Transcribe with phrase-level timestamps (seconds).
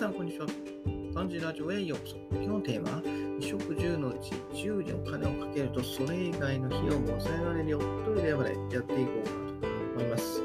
[0.00, 0.46] さん、こんにちは。
[1.12, 2.16] 漢字ラジオへようこそ。
[2.32, 4.32] 今日のテーマは、衣食住のうち
[4.66, 9.66] 10にお金をかけると、それ以外の費用も抑えられるよというレベルでやっていこうかなと
[9.96, 10.42] 思います。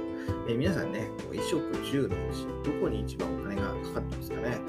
[0.50, 4.44] えー、皆さんね、衣食住のうち、どこに一番お金がかかってますかね。
[4.44, 4.60] はい。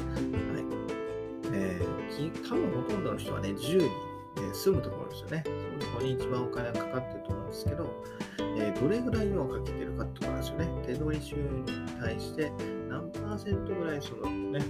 [1.52, 3.90] えー、多分ほとんどの人はね、10に、
[4.38, 5.42] え、住むところですよね。
[5.44, 8.04] そのとこに一番お金がかかってると思うんですけど、
[8.38, 10.68] えー、どれぐらいをかけてるかってことなんですよね。
[10.86, 12.52] 手取り収入に対して
[12.96, 14.60] 何パーセントぐらいそのね、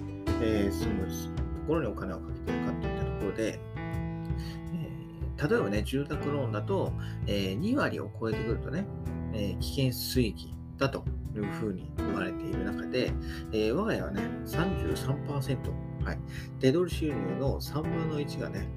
[0.43, 6.93] えー、住むところにお金をかけてるかといったところで、えー、例えばね、住宅ローンだと、
[7.27, 8.85] えー、2割を超えてくるとね、
[9.33, 11.05] えー、危険水域だと
[11.37, 13.13] いうふうに言われている中で、
[13.53, 16.19] えー、我が家はね、33%、はい、
[16.59, 18.69] 手取り収入の3分の1がね、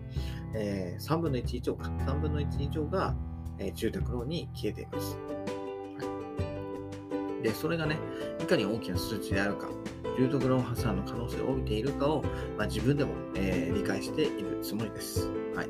[0.54, 3.16] えー、3分の1以上か、3分の1以上が、
[3.58, 5.18] えー、住宅ローンに消えています。
[7.44, 7.98] で、それがね、
[8.40, 9.68] いかに大きな数値であるか、
[10.18, 12.24] 住宅ロン破産の可能性を帯びているかを、
[12.58, 15.30] まあ、自分でも、えー、理解しているつもりです。
[15.56, 15.70] はい、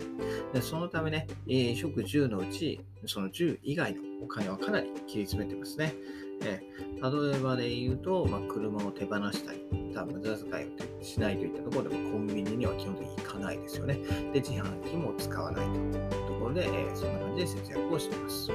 [0.54, 5.94] でそのためね、えー、食10のうち、その10以外のお金はかなり切り詰めてますね。
[6.42, 9.60] えー、例えばで言うと、まあ、車を手放したり、
[9.94, 13.96] 多分無駄遣いをしないといったところでもコンビニには基本的に行かないですよね。
[14.34, 18.52] で、自販機も使わないというところで、えー、そんな感じで節約をしています。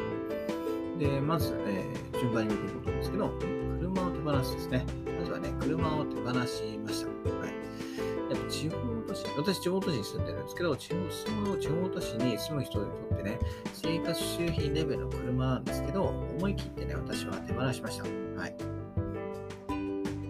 [0.99, 3.31] で、まず、えー、順番に見ていこうと思うんですけど、
[3.81, 4.87] 車を手放すですね。
[5.19, 7.31] まずはね、車を手放しました。
[7.31, 7.65] はい。
[8.31, 13.39] やっぱ地方都市、私地方都市に住んでるんですけど、地方その地方都市に住む人にとってね、
[13.73, 18.05] 生活周辺レベルの車なんですけど、思い切ってね、私は手放しました。
[18.05, 18.57] はい。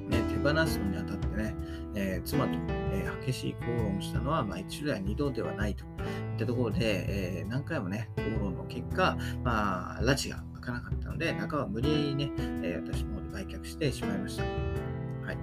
[0.09, 1.55] ね、手放すのにあたってね、
[1.95, 2.53] えー、妻と、
[2.93, 5.91] えー、激しい口論したのは、まあ、一度や二度ではないといっ
[6.39, 14.43] たところで、えー、何回もね、口論の結果、まあ、拉致がかなかったので、中は無理やりね、え私の方で売却してしまいました。
[14.43, 15.39] はい。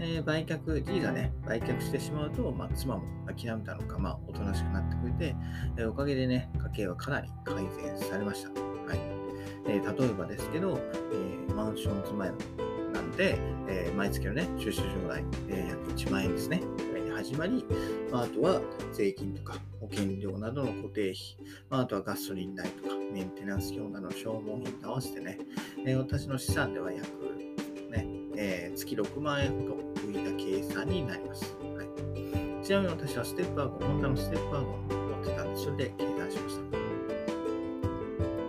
[0.00, 5.36] え売却、G がね、売却してしまうと、まあ、妻も諦めたのか、まあ、おとなしくなってくれて、
[5.78, 8.50] えおかげでね、家計はかなり改善されました。
[8.50, 9.00] はい。
[9.68, 10.78] え例えばですけど、
[11.12, 12.32] えマンション住まい
[12.92, 13.38] なんで、
[13.68, 16.62] え毎月のね、駐車場代、え約1万円ですね。
[17.16, 17.64] 始まり、
[18.12, 18.60] まあ、あとは
[18.92, 21.14] 税金とか保険料などの固定費、
[21.70, 25.38] まあ、あとはガソリン代とかメンテナンス業などの消耗品と合わせてね、
[25.84, 27.06] え、私の資産では約、
[27.90, 28.06] ね
[28.36, 31.56] えー、月6万円ほど浮いた計算になります。
[31.74, 36.62] はい、ちなみに私はステップワゴン、ホンダのステップワゴンを持ってたんで、それで計算しました。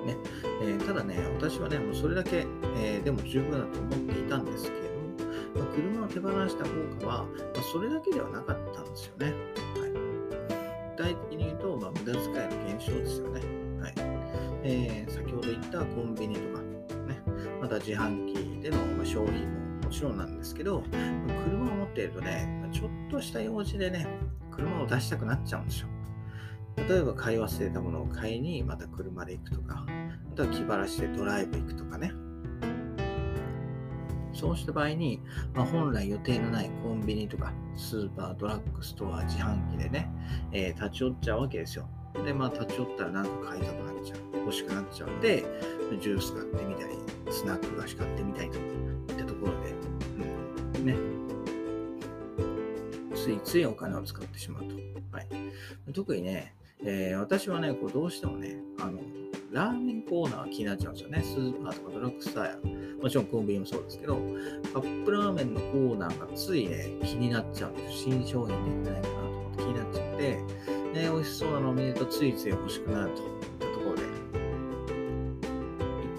[0.07, 0.17] ね
[0.61, 2.45] えー、ただね、私はね、もうそれだけ、
[2.79, 4.97] えでも十分だと思っていたんですけれども、
[5.55, 6.69] まあ、車を手放した効
[7.01, 7.29] 果は、ま
[7.59, 9.27] あ、それだけではなかったんですよね。
[9.27, 9.91] はい、
[10.97, 13.66] 具体的に言うと、まあ、無駄遣いの減少ですよね。
[14.63, 16.61] えー、先ほど言ったコンビニとか、
[17.07, 17.21] ね、
[17.61, 20.83] また自販機での消費ももちろんなんですけど、
[21.45, 24.05] 車を持っているとね、ちょっとした用事でね、
[24.51, 25.87] 車を出したくなっちゃうんですよ。
[26.89, 32.11] 例えば買い忘れたものを買いにまた車で行くとか、あとは気晴らしでドライブ行くとかね。
[34.33, 35.21] そうした場合に、
[35.55, 40.11] まあ、本来予定のないコンビニとかスーパー、ドラッグストア、自販機でね、
[40.51, 41.89] えー、立ち寄っちゃうわけですよ。
[42.23, 44.19] で、まあ立ち寄ったらなんか買いたくなっちゃう。
[44.47, 45.43] 欲しくなっちゃうんで、
[46.01, 46.95] ジュース買ってみたり、
[47.29, 49.73] スナック菓子買ってみたりといったところで、
[50.77, 50.95] うん、ね、
[53.13, 54.75] ついついお金を使ってしまうと。
[55.11, 55.27] はい、
[55.93, 58.99] 特にね、えー、私はね、こうどうしてもね、あの、
[59.51, 61.23] ラーメンコーナー気になっちゃうんですよね。
[61.23, 62.57] スーパーとかドラッグストアや、
[63.01, 64.15] もちろんコンビニもそうですけど、
[64.73, 67.97] カップラーメンのコーナーがついね、気になっちゃうんです。
[68.03, 70.39] 新商品出てないかなと思って気になっちゃって、
[70.97, 74.03] ね、美味しそうなのを見るとついつい欲しくなるといったところで、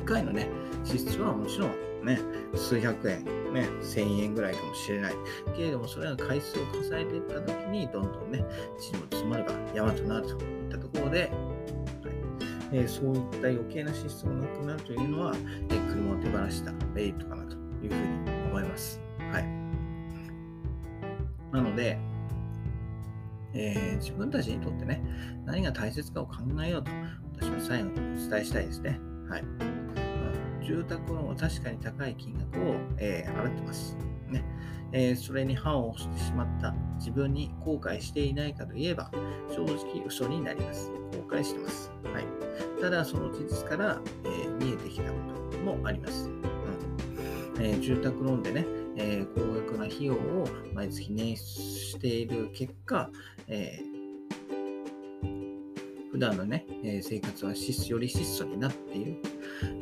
[0.02, 0.48] 1回のね、
[0.84, 2.20] 支出はもちろんね、
[2.54, 5.14] 数百円、ね、1000円ぐらいかもしれない。
[5.56, 8.44] けれども、それが回数を重ねていったときに、どんどんね、
[8.78, 11.30] 地にも詰まれば山となるといったところで、
[12.70, 19.00] えー、そういった余計な支出もなくなるというのは、えー、車を手放したメリットかなというふうに思います。
[19.32, 19.44] はい。
[21.52, 21.98] なので、
[23.54, 25.02] えー、自分たちにとってね、
[25.44, 26.90] 何が大切かを考えようと、
[27.40, 29.00] 私は最後にお伝えしたいですね。
[29.28, 29.44] はい。
[30.64, 33.96] 住宅ローンは確かに高い金額を、えー、払ってます。
[34.28, 34.44] ね
[34.92, 39.10] えー、それに反をしてしまった自分に後悔していないかといえば、
[39.50, 40.90] 正直嘘になります。
[41.12, 41.90] 後悔してます。
[42.04, 42.24] はい、
[42.80, 45.18] ただ、その事実から、えー、見えてきたこ
[45.50, 46.28] ともあります。
[46.28, 46.42] うん
[47.60, 48.66] えー、住宅ローンでね、
[48.98, 53.10] えー、高額な費用を毎月捻出している結果、
[53.46, 53.98] えー、
[56.10, 59.16] 普段のね、え生活は質より質素になっている、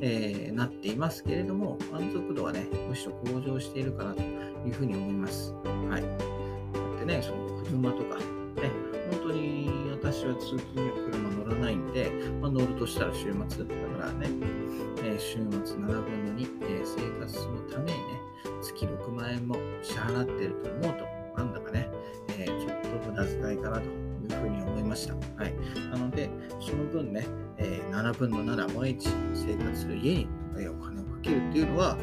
[0.03, 5.55] え、なっていますけれども、満足度はね、むしろ向上しているかなというふうに思います。
[5.65, 6.03] はい。
[6.03, 8.71] だってね、その車とか、ね、
[9.11, 12.11] 本当に私は通勤には車乗らないんで、
[12.41, 14.29] まあ、乗るとしたら週末、だからね、
[15.05, 18.26] えー、週末7分の2、えー、生活のためにね、
[18.63, 21.05] 月6万円も支払っていると思うと、
[21.37, 21.91] なんだかね、
[22.39, 23.91] えー、ちょっと無駄遣いかなという
[24.41, 25.15] ふうに思いました。
[25.15, 25.55] はい。
[25.91, 27.27] なので、その分ね、
[27.59, 30.29] えー、7分の7毎日生活する家に
[30.69, 31.97] お金をかけるっていうのは、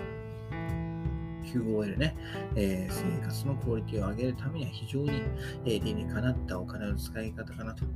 [1.53, 2.15] QOL ね、
[2.55, 5.21] えー、生活のクオリティを上げるためには非常に、
[5.65, 7.89] えー、理にかなったお金の使い方かなという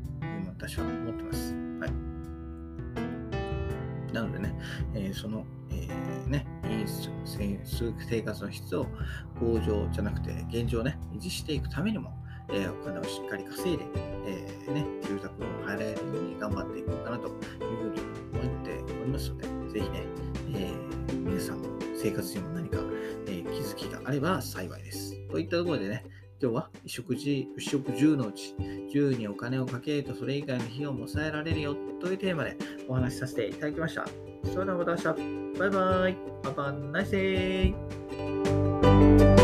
[0.44, 1.54] のを私は思ってます。
[1.80, 1.92] はい。
[4.14, 4.56] なのでね、
[4.94, 6.47] えー、その、えー、ね、
[8.10, 8.88] 生活の質を
[9.40, 12.14] 向上じゃなくて現状をね、維持していくためにも、
[12.50, 13.86] えー、お金をしっかり稼いで、
[14.26, 18.02] えー、ね、住宅を入れるように頑張っていこうかなというふうに
[18.34, 20.04] 思っておりますので、ぜひね、
[20.56, 20.74] え、
[21.14, 22.78] 皆さんも生活にも何か、
[23.28, 25.16] え、気づきがあれば幸いです。
[25.30, 26.06] といったところでね、
[26.40, 28.54] 今日は食事、不食10のうち
[28.94, 32.56] 10にお金をかけるとそれ以外の費用も抑えられるよというテーマで
[32.88, 34.06] お話しさせていただきました。
[34.44, 35.60] それではまた明日。
[35.60, 36.18] バイバイ。
[36.44, 39.37] パパナイスデー